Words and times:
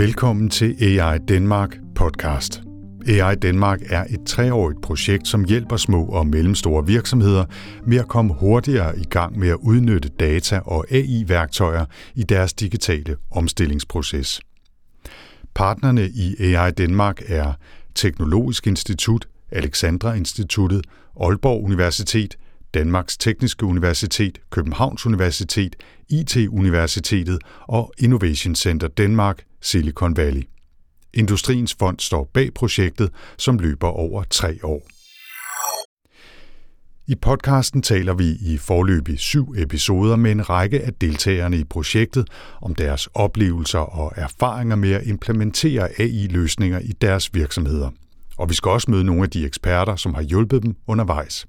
Velkommen 0.00 0.50
til 0.50 0.98
AI 0.98 1.18
Danmark 1.18 1.76
podcast. 1.94 2.62
AI 3.08 3.34
Danmark 3.34 3.80
er 3.90 4.04
et 4.10 4.20
treårigt 4.26 4.82
projekt, 4.82 5.28
som 5.28 5.44
hjælper 5.44 5.76
små 5.76 6.04
og 6.04 6.26
mellemstore 6.26 6.86
virksomheder 6.86 7.44
med 7.86 7.98
at 7.98 8.08
komme 8.08 8.34
hurtigere 8.34 8.98
i 8.98 9.04
gang 9.04 9.38
med 9.38 9.48
at 9.48 9.56
udnytte 9.62 10.08
data 10.08 10.58
og 10.58 10.86
AI-værktøjer 10.90 11.84
i 12.14 12.22
deres 12.22 12.52
digitale 12.52 13.16
omstillingsproces. 13.30 14.40
Partnerne 15.54 16.08
i 16.08 16.54
AI 16.54 16.70
Danmark 16.70 17.22
er 17.26 17.52
Teknologisk 17.94 18.66
Institut, 18.66 19.28
Alexandra 19.50 20.14
Instituttet, 20.14 20.86
Aalborg 21.20 21.64
Universitet, 21.64 22.36
Danmarks 22.74 23.16
Tekniske 23.16 23.66
Universitet, 23.66 24.38
Københavns 24.50 25.06
Universitet, 25.06 25.76
IT-universitetet 26.08 27.38
og 27.68 27.92
Innovation 27.98 28.54
Center 28.54 28.88
Danmark, 28.88 29.44
Silicon 29.60 30.16
Valley. 30.16 30.42
Industriens 31.14 31.76
Fond 31.78 31.98
står 32.00 32.30
bag 32.34 32.54
projektet, 32.54 33.10
som 33.38 33.58
løber 33.58 33.88
over 33.88 34.24
tre 34.30 34.58
år. 34.62 34.82
I 37.06 37.14
podcasten 37.14 37.82
taler 37.82 38.14
vi 38.14 38.24
i 38.24 38.58
forløbig 38.58 39.18
syv 39.18 39.54
episoder 39.56 40.16
med 40.16 40.30
en 40.30 40.50
række 40.50 40.80
af 40.80 40.94
deltagerne 40.94 41.58
i 41.58 41.64
projektet 41.64 42.28
om 42.62 42.74
deres 42.74 43.08
oplevelser 43.14 43.78
og 43.78 44.12
erfaringer 44.16 44.76
med 44.76 44.92
at 44.92 45.06
implementere 45.06 46.00
AI-løsninger 46.00 46.78
i 46.78 46.92
deres 47.00 47.34
virksomheder. 47.34 47.90
Og 48.38 48.48
vi 48.48 48.54
skal 48.54 48.70
også 48.70 48.90
møde 48.90 49.04
nogle 49.04 49.22
af 49.22 49.30
de 49.30 49.46
eksperter, 49.46 49.96
som 49.96 50.14
har 50.14 50.22
hjulpet 50.22 50.62
dem 50.62 50.74
undervejs. 50.86 51.46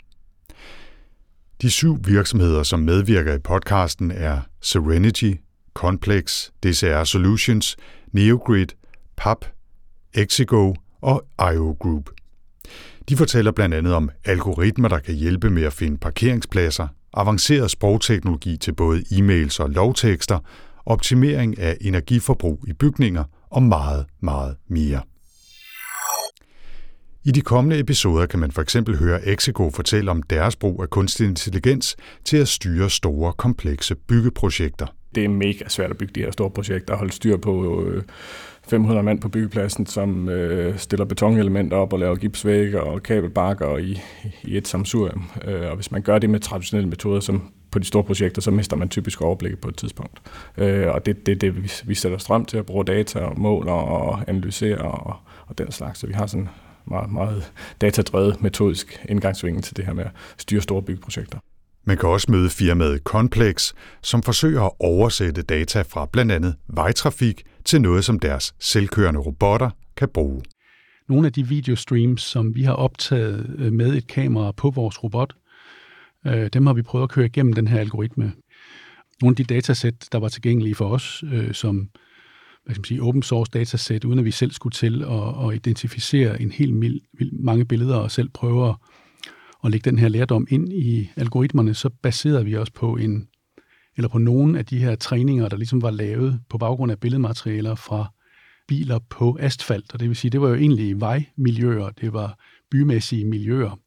De 1.62 1.70
syv 1.70 1.98
virksomheder, 2.06 2.64
som 2.64 2.80
medvirker 2.80 3.34
i 3.34 3.40
podcasten, 3.40 4.12
er 4.12 4.42
Serenity, 4.62 5.34
Complex, 5.74 6.50
DCR 6.64 7.04
Solutions, 7.04 7.78
Neogrid, 8.12 8.68
PAP, 9.18 9.46
Exigo 10.14 10.74
og 11.02 11.26
IO 11.54 11.78
Group. 11.80 12.10
De 13.10 13.18
fortæller 13.18 13.52
blandt 13.52 13.76
andet 13.76 13.94
om 13.94 14.10
algoritmer, 14.26 14.88
der 14.88 15.00
kan 15.00 15.16
hjælpe 15.16 15.50
med 15.50 15.64
at 15.64 15.74
finde 15.74 15.98
parkeringspladser, 15.98 16.88
avanceret 17.14 17.72
sprogteknologi 17.72 18.58
til 18.58 18.76
både 18.76 19.04
e-mails 19.12 19.60
og 19.60 19.70
lovtekster, 19.70 20.40
optimering 20.86 21.60
af 21.60 21.78
energiforbrug 21.82 22.64
i 22.68 22.74
bygninger 22.74 23.24
og 23.50 23.64
meget, 23.64 24.06
meget 24.20 24.56
mere. 24.68 25.02
I 27.24 27.32
de 27.32 27.42
kommende 27.42 27.80
episoder 27.80 28.26
kan 28.26 28.40
man 28.40 28.52
for 28.52 28.62
eksempel 28.62 28.98
høre 28.98 29.28
Exigo 29.28 29.70
fortælle 29.70 30.12
om 30.12 30.24
deres 30.24 30.56
brug 30.56 30.82
af 30.82 30.90
kunstig 30.90 31.28
intelligens 31.28 31.96
til 32.26 32.38
at 32.38 32.48
styre 32.48 32.90
store, 32.90 33.34
komplekse 33.34 33.96
byggeprojekter. 33.96 34.86
Det 35.16 35.26
er 35.26 35.30
mega 35.30 35.68
svært 35.68 35.92
at 35.92 35.98
bygge 35.98 36.14
de 36.16 36.20
her 36.20 36.32
store 36.32 36.50
projekter 36.50 36.94
og 36.94 36.98
holde 36.98 37.14
styr 37.14 37.38
på 37.38 37.84
øh, 37.84 38.04
500 38.70 39.04
mand 39.04 39.22
på 39.22 39.30
byggepladsen, 39.30 39.86
som 39.86 40.30
øh, 40.30 40.78
stiller 40.78 41.06
betonelementer 41.06 41.78
op 41.78 41.94
og 41.94 42.00
laver 42.00 42.16
gipsvægge 42.16 42.82
og 42.84 43.04
kabelbakker 43.04 43.78
i, 43.78 44.02
i 44.44 44.58
et 44.58 44.68
samsurium. 44.68 45.30
Øh, 45.46 45.70
og 45.70 45.76
hvis 45.76 45.92
man 45.92 46.02
gør 46.02 46.20
det 46.20 46.30
med 46.30 46.40
traditionelle 46.40 46.90
metoder, 46.90 47.20
som 47.20 47.52
på 47.72 47.80
de 47.80 47.86
store 47.86 48.04
projekter, 48.04 48.42
så 48.42 48.52
mister 48.52 48.76
man 48.76 48.90
typisk 48.90 49.22
overblikket 49.22 49.60
på 49.60 49.70
et 49.70 49.76
tidspunkt. 49.76 50.22
Øh, 50.58 50.88
og 50.88 51.06
det 51.06 51.18
er 51.18 51.20
det, 51.26 51.42
det, 51.42 51.64
vi, 51.64 51.72
vi 51.86 51.96
sætter 51.96 52.18
strøm 52.18 52.46
til 52.46 52.58
at 52.58 52.66
bruge 52.66 52.86
data 52.86 53.20
og 53.20 53.40
måler 53.40 53.72
og 53.72 54.24
analysere 54.28 54.78
og, 54.78 55.16
og 55.48 55.58
den 55.58 55.72
slags. 55.72 56.00
Så 56.00 56.08
vi 56.08 56.14
har 56.14 56.26
sådan 56.26 56.50
meget, 56.88 57.12
meget 57.12 57.52
datadrevet 57.82 58.42
metodisk 58.42 59.06
indgangsvinkel 59.10 59.64
til 59.64 59.78
det 59.78 59.86
her 59.86 59.94
med 59.94 60.04
at 60.04 60.12
styre 60.38 60.62
store 60.62 60.82
byggeprojekter. 60.82 61.40
Man 61.86 61.98
kan 61.98 62.10
også 62.10 62.32
møde 62.32 62.50
firmaet 62.50 63.02
Complex, 63.04 63.74
som 64.02 64.24
forsøger 64.24 64.62
at 64.62 64.72
oversætte 64.80 65.42
data 65.42 65.82
fra 65.82 66.06
blandt 66.06 66.32
andet 66.32 66.56
vejtrafik 66.68 67.44
til 67.66 67.82
noget, 67.82 68.06
som 68.06 68.20
deres 68.20 68.54
selvkørende 68.60 69.20
robotter 69.20 69.70
kan 69.98 70.10
bruge. 70.10 70.42
Nogle 71.10 71.28
af 71.28 71.34
de 71.34 71.48
videostreams, 71.48 72.22
som 72.22 72.56
vi 72.56 72.64
har 72.64 72.74
optaget 72.74 73.56
øh, 73.58 73.74
med 73.74 73.94
et 73.96 74.08
kamera 74.08 74.52
på 74.52 74.70
vores 74.70 75.04
robot, 75.04 75.34
øh, 76.28 76.50
dem 76.54 76.66
har 76.66 76.74
vi 76.74 76.82
prøvet 76.82 77.04
at 77.04 77.10
køre 77.10 77.26
igennem 77.26 77.54
den 77.54 77.68
her 77.68 77.80
algoritme. 77.80 78.34
Nogle 79.22 79.32
af 79.32 79.36
de 79.36 79.54
datasæt, 79.54 80.08
der 80.12 80.20
var 80.20 80.28
tilgængelige 80.28 80.76
for 80.76 80.90
os, 80.90 81.24
øh, 81.34 81.54
som 81.54 81.90
hvad 82.66 82.76
skal 82.76 82.80
man 82.80 82.86
sige, 82.86 83.02
open 83.02 83.24
source 83.24 83.52
datasæt, 83.54 84.06
uden 84.06 84.20
at 84.20 84.26
vi 84.26 84.32
selv 84.32 84.52
skulle 84.52 84.74
til 84.74 85.04
at, 85.04 85.48
at 85.48 85.56
identificere 85.56 86.42
en 86.42 86.52
helt 86.52 86.76
mild, 86.76 87.02
mange 87.32 87.66
billeder 87.66 87.96
og 87.96 88.12
selv 88.12 88.30
prøve 88.30 88.70
at, 88.70 88.76
at 89.66 89.72
lægge 89.72 89.90
den 89.90 90.00
her 90.00 90.08
lærdom 90.08 90.48
ind 90.50 90.74
i 90.74 91.10
algoritmerne, 91.16 91.74
så 91.74 91.90
baserede 91.90 92.46
vi 92.46 92.56
os 92.56 92.70
på 92.70 92.96
en 92.96 93.28
eller 93.98 94.10
på 94.10 94.18
nogle 94.18 94.60
af 94.60 94.66
de 94.66 94.78
her 94.78 94.96
træninger, 94.96 95.50
der 95.50 95.58
ligesom 95.58 95.82
var 95.82 95.92
lavet 95.92 96.40
på 96.50 96.58
baggrund 96.58 96.92
af 96.92 97.00
billedmaterialer 97.00 97.76
fra 97.76 98.14
biler 98.68 99.00
på 99.10 99.38
asfalt. 99.40 99.94
Og 99.94 100.00
det 100.00 100.08
vil 100.08 100.16
sige, 100.16 100.32
det 100.32 100.42
var 100.42 100.50
jo 100.50 100.56
egentlig 100.56 101.02
vejmiljøer, 101.02 101.90
det 101.90 102.14
var 102.14 102.40
bymæssige 102.72 103.26
miljøer. 103.26 103.80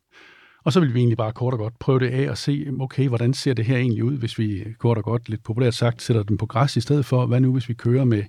Og 0.64 0.72
så 0.72 0.80
ville 0.80 0.92
vi 0.92 0.98
egentlig 0.98 1.16
bare 1.16 1.32
kort 1.32 1.54
og 1.54 1.58
godt 1.58 1.78
prøve 1.78 1.98
det 1.98 2.10
af 2.10 2.30
og 2.30 2.38
se, 2.38 2.66
okay, 2.80 3.08
hvordan 3.08 3.34
ser 3.34 3.54
det 3.54 3.64
her 3.64 3.76
egentlig 3.76 4.04
ud, 4.04 4.18
hvis 4.18 4.38
vi 4.38 4.64
kort 4.78 4.98
og 4.98 5.04
godt, 5.04 5.28
lidt 5.28 5.44
populært 5.44 5.74
sagt, 5.74 6.02
sætter 6.02 6.22
den 6.22 6.38
på 6.38 6.46
græs 6.46 6.76
i 6.76 6.80
stedet 6.80 7.06
for, 7.06 7.26
hvad 7.26 7.40
nu 7.40 7.52
hvis 7.52 7.68
vi 7.68 7.74
kører 7.74 8.04
med 8.04 8.22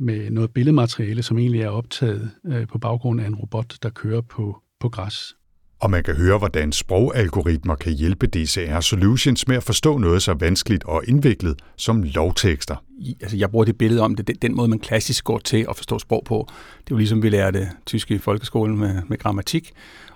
med 0.00 0.30
noget 0.30 0.50
billedmateriale, 0.50 1.22
som 1.22 1.38
egentlig 1.38 1.62
er 1.62 1.68
optaget 1.68 2.30
øh, 2.46 2.66
på 2.66 2.78
baggrund 2.78 3.20
af 3.20 3.26
en 3.26 3.34
robot, 3.34 3.74
der 3.82 3.90
kører 3.90 4.20
på, 4.20 4.62
på 4.80 4.88
græs. 4.88 5.34
Og 5.80 5.90
man 5.90 6.02
kan 6.02 6.14
høre, 6.16 6.38
hvordan 6.38 6.72
sprogalgoritmer 6.72 7.74
kan 7.74 7.92
hjælpe 7.92 8.26
DCR 8.26 8.80
Solutions 8.80 9.48
med 9.48 9.56
at 9.56 9.62
forstå 9.62 9.98
noget 9.98 10.22
så 10.22 10.34
vanskeligt 10.34 10.84
og 10.84 11.02
indviklet 11.08 11.62
som 11.76 12.02
lovtekster. 12.02 12.84
Altså, 13.20 13.36
jeg 13.36 13.50
bruger 13.50 13.64
det 13.64 13.78
billede 13.78 14.02
om 14.02 14.14
det, 14.14 14.26
den, 14.26 14.36
den 14.42 14.56
måde, 14.56 14.68
man 14.68 14.78
klassisk 14.78 15.24
går 15.24 15.38
til 15.38 15.66
at 15.68 15.76
forstå 15.76 15.98
sprog 15.98 16.22
på. 16.24 16.46
Det 16.48 16.92
er 16.92 16.94
jo 16.94 16.96
ligesom, 16.96 17.22
vi 17.22 17.28
lærte 17.28 17.68
tysk 17.86 18.10
i 18.10 18.18
folkeskolen 18.18 18.78
med, 18.78 19.02
med 19.08 19.18
grammatik. 19.18 19.72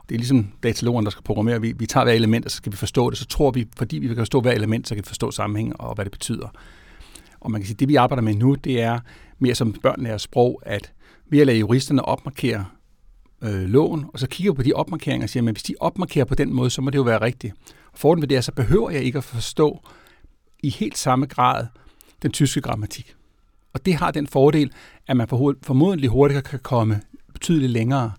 Det 0.09 0.15
er 0.15 0.19
ligesom 0.19 0.53
datalogeren, 0.62 1.05
der 1.05 1.11
skal 1.11 1.23
programmere. 1.23 1.61
Vi, 1.61 1.73
vi 1.78 1.87
tager 1.87 2.05
hver 2.05 2.12
element, 2.12 2.44
og 2.44 2.50
så 2.50 2.56
skal 2.56 2.73
vi 2.73 2.77
forstå 2.77 3.11
det. 3.11 3.19
Så 3.19 3.27
tror 3.27 3.50
vi, 3.50 3.67
fordi 3.77 3.99
vi 3.99 4.06
kan 4.06 4.17
forstå 4.17 4.41
hver 4.41 4.53
element, 4.53 4.89
så 4.89 4.94
kan 4.94 5.05
vi 5.05 5.09
forstå 5.09 5.31
sammenhæng 5.31 5.81
og 5.81 5.94
hvad 5.94 6.05
det 6.05 6.12
betyder. 6.12 6.49
Og 7.41 7.50
man 7.50 7.61
kan 7.61 7.67
sige, 7.67 7.75
at 7.75 7.81
det 7.81 7.89
vi 7.89 7.94
arbejder 7.94 8.23
med 8.23 8.34
nu, 8.34 8.55
det 8.55 8.83
er 8.83 9.00
mere 9.44 9.55
som 9.55 9.72
børn 9.72 10.03
lærer 10.03 10.19
sprog, 10.19 10.62
at 10.66 10.93
ved 11.31 11.41
at 11.41 11.47
lade 11.47 11.59
juristerne 11.59 12.05
opmarkere 12.05 12.66
øh, 13.43 13.62
loven, 13.62 14.05
og 14.12 14.19
så 14.19 14.27
kigger 14.27 14.53
på 14.53 14.62
de 14.62 14.72
opmarkeringer 14.72 15.27
og 15.27 15.31
siger, 15.31 15.49
at 15.49 15.55
hvis 15.55 15.62
de 15.62 15.75
opmarkerer 15.81 16.25
på 16.25 16.34
den 16.34 16.55
måde, 16.55 16.71
så 16.71 16.82
må 16.82 16.91
det 16.91 16.99
jo 16.99 17.03
være 17.03 17.21
rigtigt. 17.21 17.55
Og 17.93 17.99
fordelen 17.99 18.22
ved 18.22 18.28
det 18.28 18.37
er, 18.37 18.41
så 18.41 18.53
behøver 18.53 18.91
jeg 18.91 19.03
ikke 19.03 19.19
at 19.19 19.25
forstå 19.25 19.81
i 20.62 20.71
helt 20.71 20.99
samme 20.99 21.27
grad 21.27 21.66
den 22.22 22.32
tyske 22.32 22.60
grammatik. 22.60 23.15
Og 23.72 23.87
det 23.87 23.94
har 23.94 24.10
den 24.10 24.27
fordel, 24.27 24.72
at 25.06 25.16
man 25.16 25.28
formodentlig 25.62 26.11
hurtigere 26.11 26.43
kan 26.43 26.59
komme 26.59 27.00
betydeligt 27.32 27.72
længere 27.72 28.12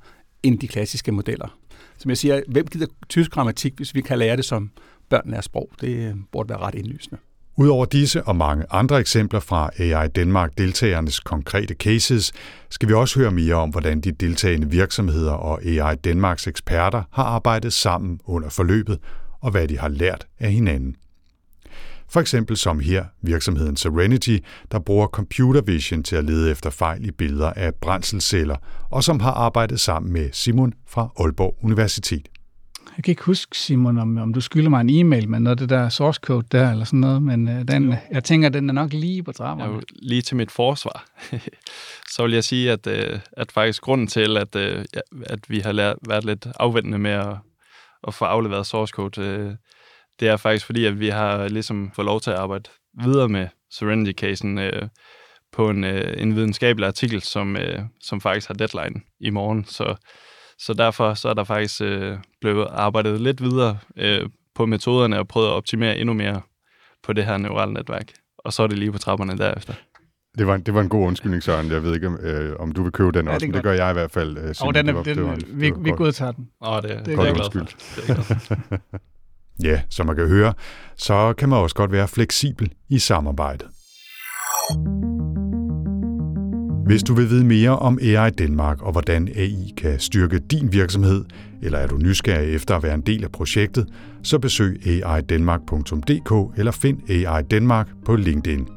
end 0.44 0.60
de 0.60 0.68
klassiske 0.68 1.12
modeller. 1.12 1.58
Som 1.98 2.10
jeg 2.10 2.18
siger, 2.18 2.42
hvem 2.48 2.68
gider 2.68 2.88
tysk 3.10 3.32
grammatik, 3.32 3.74
hvis 3.76 3.96
vi 3.96 4.02
kan 4.02 4.20
lære 4.20 4.38
det 4.38 4.46
som 4.46 4.72
børn 5.10 5.30
lærer 5.30 5.42
sprog? 5.42 5.70
Det 5.82 6.16
burde 6.32 6.50
være 6.50 6.58
ret 6.58 6.76
indlysende. 6.76 7.18
Udover 7.58 7.86
disse 7.86 8.24
og 8.24 8.36
mange 8.36 8.66
andre 8.72 9.00
eksempler 9.00 9.40
fra 9.40 9.70
AI 9.80 10.08
Danmark 10.08 10.58
deltagernes 10.58 11.20
konkrete 11.20 11.74
cases, 11.74 12.32
skal 12.70 12.90
vi 12.90 12.94
også 12.94 13.20
høre 13.20 13.32
mere 13.32 13.56
om, 13.56 13.70
hvordan 13.70 14.02
de 14.02 14.12
deltagende 14.12 14.70
virksomheder 14.70 15.32
og 15.32 15.66
AI 15.66 15.96
Danmarks 15.96 16.48
eksperter 16.48 17.04
har 17.12 17.24
arbejdet 17.24 17.74
sammen 17.74 18.20
under 18.26 18.50
forløbet, 18.50 19.00
og 19.42 19.52
hvad 19.52 19.68
de 19.68 19.80
har 19.80 19.88
lært 19.88 20.28
af 20.40 20.52
hinanden. 20.52 20.96
For 22.10 22.22
eksempel 22.22 22.58
som 22.58 22.80
her 22.80 23.06
virksomheden 23.22 23.78
Serenity, 23.78 24.38
der 24.72 24.80
bruger 24.80 25.08
computer 25.08 25.62
vision 25.62 26.04
til 26.04 26.16
at 26.16 26.24
lede 26.24 26.52
efter 26.52 26.70
fejl 26.70 27.06
i 27.06 27.12
billeder 27.12 27.54
af 27.54 27.76
brændselsceller, 27.76 28.56
og 28.92 29.04
som 29.04 29.20
har 29.20 29.32
arbejdet 29.32 29.80
sammen 29.80 30.14
med 30.14 30.30
Simon 30.32 30.74
fra 30.88 31.10
Aalborg 31.20 31.58
Universitet 31.62 32.28
jeg 32.98 33.04
kan 33.04 33.12
ikke 33.12 33.24
huske, 33.24 33.58
Simon, 33.58 33.98
om, 33.98 34.18
om 34.18 34.34
du 34.34 34.42
skylder 34.42 34.70
mig 34.70 34.82
en 34.82 34.90
e-mail 34.90 35.30
med 35.30 35.40
noget 35.40 35.56
af 35.56 35.58
det 35.58 35.70
der 35.70 35.90
source 35.90 36.20
code 36.24 36.48
der, 36.52 36.72
eller 36.72 36.86
sådan 36.86 37.00
noget, 37.00 37.22
men 37.22 37.48
uh, 37.48 37.62
den, 37.62 37.96
jeg 38.12 38.24
tænker, 38.24 38.50
den 38.50 38.70
er 38.70 38.74
nok 38.74 38.94
lige 38.94 39.24
på 39.24 39.32
trapperne. 39.32 39.74
Ja, 39.74 39.80
lige 40.02 40.22
til 40.22 40.38
mit 40.38 40.52
forsvar, 40.52 41.06
så 42.14 42.24
vil 42.24 42.34
jeg 42.34 42.44
sige, 42.44 42.72
at, 42.72 42.88
uh, 42.88 43.20
at 43.32 43.52
faktisk 43.52 43.82
grunden 43.82 44.08
til, 44.08 44.38
at, 44.38 44.56
uh, 44.56 44.84
at 45.26 45.40
vi 45.50 45.60
har 45.60 45.72
lært, 45.72 45.98
været 46.08 46.26
lidt 46.26 46.48
afvendende 46.60 46.98
med 46.98 47.12
at, 47.12 47.38
at 48.08 48.14
få 48.14 48.26
afleveret 48.26 48.66
source 48.66 48.92
code, 48.92 49.46
uh, 49.46 49.56
det 50.20 50.28
er 50.28 50.38
faktisk 50.38 50.66
fordi, 50.66 50.86
at 50.86 51.00
vi 51.00 51.10
har 51.10 51.48
ligesom 51.48 51.92
fået 51.96 52.06
lov 52.06 52.22
til 52.22 52.32
at 52.32 52.38
arbejde 52.38 52.70
videre 53.04 53.30
med 53.30 53.48
Serenity-casen 53.70 54.58
uh, 54.58 54.88
på 55.52 55.70
en, 55.70 55.84
uh, 55.84 56.14
en 56.18 56.36
videnskabelig 56.36 56.88
artikel, 56.88 57.22
som, 57.22 57.56
uh, 57.56 57.84
som 58.02 58.22
faktisk 58.22 58.48
har 58.48 58.56
deadline 58.56 59.02
i 59.20 59.30
morgen, 59.30 59.66
så 59.66 59.96
så 60.60 60.74
derfor 60.74 61.14
så 61.14 61.30
er 61.30 61.34
der 61.34 61.44
faktisk 61.44 61.82
øh, 61.82 62.18
blevet 62.42 62.68
arbejdet 62.72 63.22
lidt 63.22 63.44
videre 63.44 63.78
øh, 63.98 64.30
på 64.56 64.66
metoderne 64.66 65.20
og 65.20 65.28
prøvet 65.28 65.48
at 65.48 65.54
optimere 65.54 65.98
endnu 65.98 66.14
mere 66.14 66.42
på 67.04 67.14
det 67.14 67.26
her 67.26 67.38
neurale 67.38 67.74
netværk. 67.74 68.12
Og 68.38 68.54
så 68.54 68.64
er 68.64 68.68
det 68.68 68.80
lige 68.80 68.92
på 68.92 68.98
trapperne 68.98 69.38
derefter. 69.38 69.74
Det 70.38 70.48
var, 70.48 70.58
det 70.58 70.74
var 70.74 70.82
en 70.82 70.90
god 70.90 71.08
undskyldning, 71.08 71.44
Søren. 71.44 71.72
Jeg 71.72 71.84
ved 71.84 71.96
ikke, 71.96 72.08
om, 72.08 72.18
øh, 72.22 72.56
om 72.60 72.72
du 72.72 72.84
vil 72.84 72.92
købe 72.92 73.12
den 73.12 73.28
ja, 73.28 73.34
også, 73.34 73.46
men 73.48 73.54
det 73.54 73.64
gør 73.64 73.72
jeg 73.72 73.90
i 73.90 73.94
hvert 73.94 74.12
fald. 74.12 74.38
Øh, 74.38 74.56
og 74.62 74.74
den 74.74 74.90
er, 74.90 74.94
den, 74.94 75.06
det 75.06 75.24
var, 75.24 75.38
vi, 75.48 75.74
vi 75.78 75.92
godtager 75.92 76.32
den. 76.32 76.50
Åh, 76.62 76.82
det, 76.82 77.06
det 77.06 77.14
er 77.14 77.16
godt 77.16 77.56
undskyld. 77.56 77.68
ja, 79.70 79.82
som 79.90 80.06
man 80.06 80.16
kan 80.16 80.28
høre, 80.28 80.54
så 80.96 81.34
kan 81.38 81.50
man 81.50 81.60
også 81.60 81.76
godt 81.76 81.92
være 81.92 82.08
fleksibel 82.08 82.74
i 82.90 83.00
samarbejdet. 83.00 83.68
Hvis 86.86 87.04
du 87.04 87.14
vil 87.14 87.30
vide 87.30 87.46
mere 87.46 87.80
om 87.80 88.00
AI 88.02 88.30
Danmark 88.30 88.82
og 88.82 88.92
hvordan 88.92 89.30
AI 89.36 89.74
kan 89.78 90.00
styrke 90.00 90.40
din 90.40 90.74
virksomhed, 90.74 91.26
eller 91.62 91.80
er 91.80 91.88
du 91.88 91.98
nysgerrig 91.98 92.56
efter 92.56 92.76
at 92.76 92.84
være 92.84 92.94
en 92.94 93.02
del 93.02 93.24
af 93.24 93.32
projektet, 93.32 93.88
så 94.24 94.40
besøg 94.40 94.82
aidanmark.dk 95.06 96.60
eller 96.60 96.72
find 96.72 97.10
AI 97.10 97.44
Danmark 97.44 97.88
på 98.06 98.16
LinkedIn. 98.16 98.68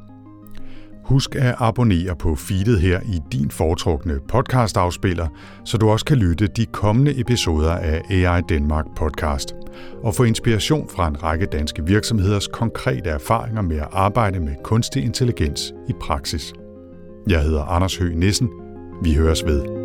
Husk 1.05 1.35
at 1.35 1.55
abonnere 1.59 2.17
på 2.17 2.35
feedet 2.35 2.81
her 2.81 3.01
i 3.01 3.19
din 3.33 3.51
foretrukne 3.51 4.19
podcastafspiller, 4.29 5.29
så 5.65 5.79
du 5.79 5.89
også 5.89 6.05
kan 6.05 6.17
lytte 6.17 6.47
de 6.47 6.67
kommende 6.67 7.21
episoder 7.21 7.73
af 7.73 8.03
AI 8.11 8.41
Danmark 8.49 8.85
podcast 8.97 9.55
og 10.03 10.15
få 10.15 10.25
inspiration 10.25 10.89
fra 10.89 11.09
en 11.09 11.23
række 11.23 11.47
danske 11.47 11.87
virksomheders 11.87 12.47
konkrete 12.47 13.11
erfaringer 13.11 13.63
med 13.63 13.77
at 13.77 13.89
arbejde 13.93 14.41
med 14.41 14.55
kunstig 14.65 15.05
intelligens 15.05 15.73
i 15.89 15.93
praksis. 16.01 16.53
Jeg 17.29 17.43
hedder 17.43 17.65
Anders 17.65 17.97
Høgh 17.97 18.17
Nissen. 18.17 18.51
Vi 19.03 19.15
høres 19.15 19.45
ved. 19.45 19.78